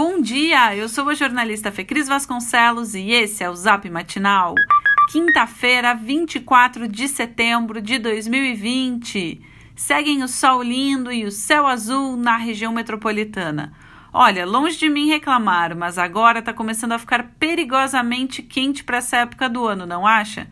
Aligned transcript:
Bom 0.00 0.20
dia, 0.20 0.76
eu 0.76 0.88
sou 0.88 1.08
a 1.08 1.14
jornalista 1.14 1.72
Fecris 1.72 2.06
Vasconcelos 2.06 2.94
e 2.94 3.10
esse 3.10 3.42
é 3.42 3.50
o 3.50 3.56
Zap 3.56 3.90
Matinal. 3.90 4.54
Quinta-feira, 5.10 5.92
24 5.92 6.86
de 6.86 7.08
setembro 7.08 7.82
de 7.82 7.98
2020. 7.98 9.42
Seguem 9.74 10.22
o 10.22 10.28
sol 10.28 10.62
lindo 10.62 11.10
e 11.10 11.24
o 11.24 11.32
céu 11.32 11.66
azul 11.66 12.16
na 12.16 12.36
região 12.36 12.72
metropolitana. 12.72 13.72
Olha, 14.12 14.46
longe 14.46 14.78
de 14.78 14.88
mim 14.88 15.08
reclamar, 15.08 15.76
mas 15.76 15.98
agora 15.98 16.38
está 16.38 16.52
começando 16.52 16.92
a 16.92 16.98
ficar 17.00 17.32
perigosamente 17.36 18.40
quente 18.40 18.84
para 18.84 18.98
essa 18.98 19.16
época 19.16 19.48
do 19.48 19.66
ano, 19.66 19.84
não 19.84 20.06
acha? 20.06 20.46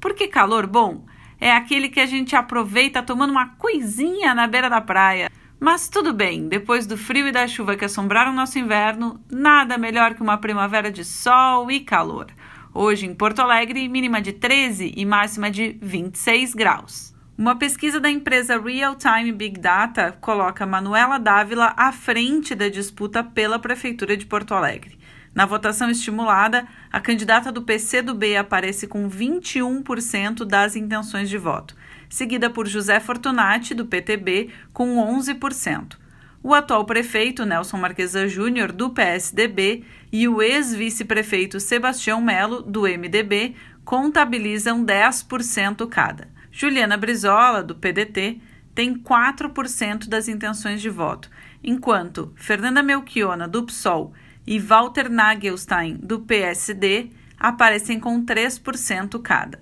Porque 0.00 0.26
calor 0.26 0.66
bom 0.66 1.04
é 1.38 1.52
aquele 1.52 1.90
que 1.90 2.00
a 2.00 2.06
gente 2.06 2.34
aproveita 2.34 3.02
tomando 3.02 3.32
uma 3.32 3.50
coisinha 3.50 4.34
na 4.34 4.46
beira 4.46 4.70
da 4.70 4.80
praia. 4.80 5.30
Mas 5.60 5.88
tudo 5.88 6.12
bem, 6.12 6.46
depois 6.46 6.86
do 6.86 6.96
frio 6.96 7.26
e 7.26 7.32
da 7.32 7.48
chuva 7.48 7.76
que 7.76 7.84
assombraram 7.84 8.32
nosso 8.32 8.60
inverno, 8.60 9.20
nada 9.28 9.76
melhor 9.76 10.14
que 10.14 10.22
uma 10.22 10.38
primavera 10.38 10.88
de 10.88 11.04
sol 11.04 11.68
e 11.68 11.80
calor. 11.80 12.28
Hoje 12.72 13.06
em 13.06 13.14
Porto 13.14 13.40
Alegre, 13.40 13.88
mínima 13.88 14.20
de 14.20 14.32
13 14.32 14.94
e 14.96 15.04
máxima 15.04 15.50
de 15.50 15.76
26 15.82 16.54
graus. 16.54 17.12
Uma 17.36 17.56
pesquisa 17.56 17.98
da 17.98 18.08
empresa 18.08 18.60
Real 18.60 18.94
Time 18.94 19.32
Big 19.32 19.58
Data 19.58 20.16
coloca 20.20 20.64
Manuela 20.64 21.18
Dávila 21.18 21.74
à 21.76 21.90
frente 21.90 22.54
da 22.54 22.68
disputa 22.68 23.24
pela 23.24 23.58
Prefeitura 23.58 24.16
de 24.16 24.26
Porto 24.26 24.54
Alegre. 24.54 24.96
Na 25.38 25.46
votação 25.46 25.88
estimulada, 25.88 26.66
a 26.90 26.98
candidata 26.98 27.52
do 27.52 27.62
PCdoB 27.62 28.36
aparece 28.36 28.88
com 28.88 29.08
21% 29.08 30.44
das 30.44 30.74
intenções 30.74 31.30
de 31.30 31.38
voto 31.38 31.76
seguida 32.08 32.50
por 32.50 32.66
José 32.66 32.98
Fortunati, 32.98 33.72
do 33.72 33.86
PTB, 33.86 34.50
com 34.72 34.96
11%. 35.16 35.96
O 36.42 36.52
atual 36.52 36.84
prefeito 36.84 37.46
Nelson 37.46 37.76
Marquesan 37.76 38.26
Júnior, 38.26 38.72
do 38.72 38.90
PSDB, 38.90 39.84
e 40.10 40.26
o 40.26 40.42
ex-vice-prefeito 40.42 41.60
Sebastião 41.60 42.20
Melo, 42.20 42.60
do 42.60 42.80
MDB, 42.82 43.54
contabilizam 43.84 44.84
10% 44.84 45.88
cada. 45.88 46.26
Juliana 46.50 46.96
Brizola, 46.96 47.62
do 47.62 47.76
PDT, 47.76 48.40
tem 48.74 48.98
4% 48.98 50.08
das 50.08 50.26
intenções 50.26 50.80
de 50.80 50.90
voto, 50.90 51.30
enquanto 51.62 52.32
Fernanda 52.34 52.82
Melchiona, 52.82 53.46
do 53.46 53.62
PSOL, 53.62 54.12
e 54.48 54.58
Walter 54.58 55.10
Nagelstein, 55.10 55.98
do 56.02 56.20
PSD, 56.20 57.10
aparecem 57.38 58.00
com 58.00 58.24
3% 58.24 59.20
cada. 59.20 59.60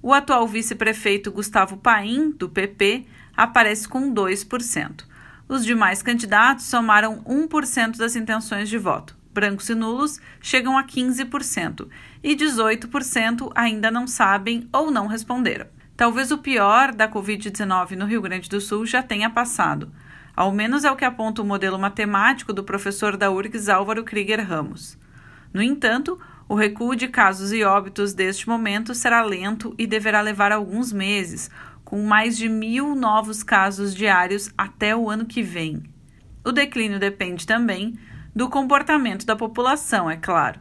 O 0.00 0.14
atual 0.14 0.46
vice-prefeito 0.46 1.32
Gustavo 1.32 1.76
Paim, 1.76 2.30
do 2.30 2.48
PP, 2.48 3.06
aparece 3.36 3.88
com 3.88 4.14
2%. 4.14 5.04
Os 5.48 5.64
demais 5.64 6.00
candidatos 6.00 6.66
somaram 6.66 7.24
1% 7.24 7.96
das 7.96 8.14
intenções 8.14 8.68
de 8.68 8.78
voto. 8.78 9.16
Brancos 9.34 9.68
e 9.68 9.74
nulos 9.74 10.20
chegam 10.40 10.78
a 10.78 10.84
15% 10.84 11.88
e 12.22 12.36
18% 12.36 13.50
ainda 13.52 13.90
não 13.90 14.06
sabem 14.06 14.68
ou 14.72 14.92
não 14.92 15.08
responderam. 15.08 15.66
Talvez 15.96 16.30
o 16.30 16.38
pior 16.38 16.92
da 16.92 17.08
Covid-19 17.08 17.96
no 17.96 18.06
Rio 18.06 18.22
Grande 18.22 18.48
do 18.48 18.60
Sul 18.60 18.86
já 18.86 19.02
tenha 19.02 19.28
passado. 19.28 19.90
Ao 20.34 20.52
menos 20.52 20.84
é 20.84 20.90
o 20.90 20.96
que 20.96 21.04
aponta 21.04 21.42
o 21.42 21.44
modelo 21.44 21.78
matemático 21.78 22.52
do 22.52 22.64
professor 22.64 23.16
da 23.16 23.30
URGS 23.30 23.68
Álvaro 23.68 24.04
Krieger 24.04 24.46
Ramos. 24.46 24.98
No 25.52 25.62
entanto, 25.62 26.18
o 26.48 26.54
recuo 26.54 26.96
de 26.96 27.08
casos 27.08 27.52
e 27.52 27.62
óbitos 27.62 28.14
deste 28.14 28.48
momento 28.48 28.94
será 28.94 29.22
lento 29.22 29.74
e 29.78 29.86
deverá 29.86 30.20
levar 30.20 30.52
alguns 30.52 30.92
meses, 30.92 31.50
com 31.84 32.02
mais 32.02 32.36
de 32.36 32.48
mil 32.48 32.94
novos 32.94 33.42
casos 33.42 33.94
diários 33.94 34.50
até 34.56 34.94
o 34.94 35.10
ano 35.10 35.26
que 35.26 35.42
vem. 35.42 35.82
O 36.44 36.52
declínio 36.52 36.98
depende 36.98 37.46
também 37.46 37.98
do 38.34 38.48
comportamento 38.48 39.26
da 39.26 39.36
população, 39.36 40.10
é 40.10 40.16
claro. 40.16 40.60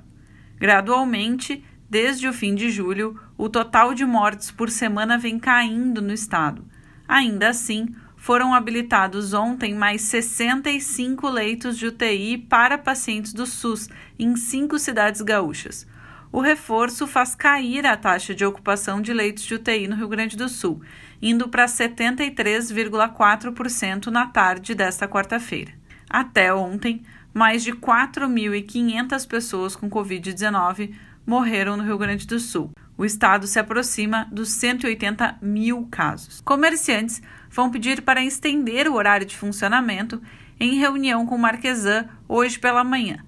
Gradualmente, 0.57 1.63
desde 1.89 2.27
o 2.27 2.33
fim 2.33 2.53
de 2.53 2.69
julho, 2.69 3.19
o 3.37 3.47
total 3.47 3.93
de 3.93 4.05
mortes 4.05 4.51
por 4.51 4.69
semana 4.69 5.17
vem 5.17 5.39
caindo 5.39 6.01
no 6.01 6.11
estado. 6.11 6.65
Ainda 7.07 7.49
assim, 7.49 7.95
foram 8.19 8.53
habilitados 8.53 9.33
ontem 9.33 9.73
mais 9.73 10.01
65 10.01 11.29
leitos 11.29 11.77
de 11.77 11.87
UTI 11.87 12.37
para 12.37 12.77
pacientes 12.77 13.31
do 13.33 13.45
SUS 13.45 13.87
em 14.19 14.35
cinco 14.35 14.77
cidades 14.77 15.21
gaúchas. 15.21 15.87
O 16.31 16.39
reforço 16.41 17.07
faz 17.07 17.33
cair 17.33 17.87
a 17.87 17.97
taxa 17.97 18.35
de 18.35 18.45
ocupação 18.45 19.01
de 19.01 19.11
leitos 19.13 19.43
de 19.43 19.55
UTI 19.55 19.87
no 19.87 19.95
Rio 19.95 20.09
Grande 20.09 20.37
do 20.37 20.47
Sul, 20.49 20.81
indo 21.21 21.47
para 21.47 21.65
73,4% 21.65 24.07
na 24.07 24.27
tarde 24.27 24.75
desta 24.75 25.07
quarta-feira. 25.07 25.71
Até 26.09 26.53
ontem, 26.53 27.03
mais 27.33 27.63
de 27.63 27.71
4.500 27.71 29.25
pessoas 29.27 29.77
com 29.77 29.89
Covid-19 29.89 30.93
morreram 31.25 31.77
no 31.77 31.83
Rio 31.83 31.97
Grande 31.97 32.27
do 32.27 32.37
Sul. 32.39 32.71
O 32.99 33.05
estado 33.05 33.47
se 33.47 33.57
aproxima 33.57 34.27
dos 34.29 34.49
180 34.49 35.37
mil 35.41 35.87
casos. 35.89 36.41
Comerciantes 36.41 37.21
vão 37.49 37.71
pedir 37.71 38.01
para 38.01 38.21
estender 38.21 38.89
o 38.89 38.95
horário 38.95 39.25
de 39.25 39.37
funcionamento 39.37 40.21
em 40.59 40.77
reunião 40.77 41.25
com 41.25 41.35
o 41.35 41.39
Marquesan 41.39 42.09
hoje 42.27 42.59
pela 42.59 42.83
manhã. 42.83 43.23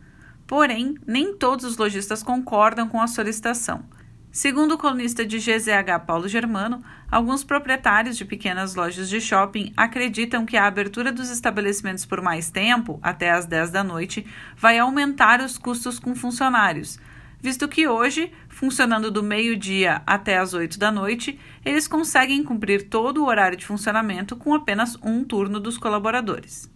Porém, 0.45 0.95
nem 1.07 1.37
todos 1.37 1.63
os 1.63 1.77
lojistas 1.77 2.21
concordam 2.21 2.85
com 2.89 2.99
a 2.99 3.07
solicitação. 3.07 3.85
Segundo 4.29 4.73
o 4.73 4.77
colunista 4.77 5.25
de 5.25 5.37
GZH 5.37 6.05
Paulo 6.05 6.27
Germano, 6.27 6.83
alguns 7.09 7.41
proprietários 7.41 8.17
de 8.17 8.25
pequenas 8.25 8.75
lojas 8.75 9.07
de 9.07 9.21
shopping 9.21 9.71
acreditam 9.77 10.45
que 10.45 10.57
a 10.57 10.67
abertura 10.67 11.13
dos 11.13 11.29
estabelecimentos 11.29 12.05
por 12.05 12.21
mais 12.21 12.51
tempo, 12.51 12.99
até 13.01 13.31
às 13.31 13.45
10 13.45 13.71
da 13.71 13.85
noite, 13.85 14.27
vai 14.57 14.77
aumentar 14.77 15.39
os 15.39 15.57
custos 15.57 15.97
com 15.97 16.13
funcionários, 16.13 16.99
visto 17.41 17.67
que 17.67 17.87
hoje, 17.87 18.31
funcionando 18.47 19.09
do 19.09 19.23
meio-dia 19.23 20.01
até 20.05 20.37
as 20.37 20.53
8 20.53 20.77
da 20.77 20.91
noite, 20.91 21.39
eles 21.65 21.87
conseguem 21.87 22.43
cumprir 22.43 22.87
todo 22.87 23.21
o 23.21 23.27
horário 23.27 23.57
de 23.57 23.65
funcionamento 23.65 24.35
com 24.35 24.53
apenas 24.53 24.97
um 25.03 25.23
turno 25.23 25.59
dos 25.59 25.77
colaboradores. 25.77 26.71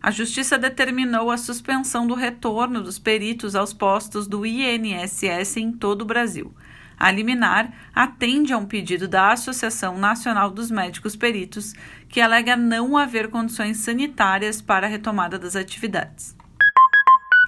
A 0.00 0.10
Justiça 0.10 0.56
determinou 0.56 1.30
a 1.30 1.36
suspensão 1.36 2.06
do 2.06 2.14
retorno 2.14 2.82
dos 2.82 2.98
peritos 2.98 3.54
aos 3.54 3.72
postos 3.72 4.26
do 4.26 4.46
INSS 4.46 5.56
em 5.56 5.72
todo 5.72 6.02
o 6.02 6.06
Brasil. 6.06 6.54
A 6.98 7.10
liminar 7.12 7.72
atende 7.94 8.52
a 8.52 8.58
um 8.58 8.66
pedido 8.66 9.06
da 9.06 9.32
Associação 9.32 9.96
Nacional 9.98 10.50
dos 10.50 10.70
Médicos 10.70 11.14
Peritos, 11.14 11.74
que 12.08 12.20
alega 12.20 12.56
não 12.56 12.96
haver 12.96 13.28
condições 13.28 13.78
sanitárias 13.78 14.60
para 14.60 14.86
a 14.86 14.90
retomada 14.90 15.38
das 15.38 15.54
atividades. 15.54 16.36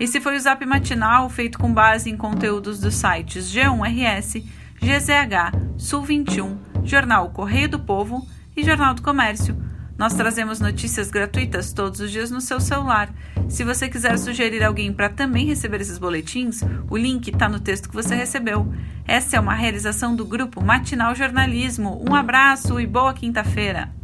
Esse 0.00 0.18
foi 0.18 0.34
o 0.34 0.40
Zap 0.40 0.64
Matinal, 0.64 1.28
feito 1.28 1.58
com 1.58 1.70
base 1.70 2.08
em 2.08 2.16
conteúdos 2.16 2.80
dos 2.80 2.94
sites 2.94 3.52
G1RS, 3.52 4.42
GZH, 4.80 5.76
Sul 5.76 6.00
21, 6.00 6.58
Jornal 6.82 7.28
Correio 7.28 7.68
do 7.68 7.78
Povo 7.78 8.26
e 8.56 8.64
Jornal 8.64 8.94
do 8.94 9.02
Comércio. 9.02 9.54
Nós 9.98 10.14
trazemos 10.14 10.58
notícias 10.58 11.10
gratuitas 11.10 11.74
todos 11.74 12.00
os 12.00 12.10
dias 12.10 12.30
no 12.30 12.40
seu 12.40 12.58
celular. 12.58 13.12
Se 13.46 13.62
você 13.62 13.90
quiser 13.90 14.16
sugerir 14.18 14.64
alguém 14.64 14.90
para 14.90 15.10
também 15.10 15.44
receber 15.44 15.82
esses 15.82 15.98
boletins, 15.98 16.62
o 16.88 16.96
link 16.96 17.28
está 17.28 17.46
no 17.46 17.60
texto 17.60 17.90
que 17.90 17.94
você 17.94 18.14
recebeu. 18.14 18.72
Essa 19.06 19.36
é 19.36 19.40
uma 19.40 19.52
realização 19.52 20.16
do 20.16 20.24
grupo 20.24 20.64
Matinal 20.64 21.14
Jornalismo. 21.14 22.02
Um 22.08 22.14
abraço 22.14 22.80
e 22.80 22.86
boa 22.86 23.12
quinta-feira! 23.12 23.99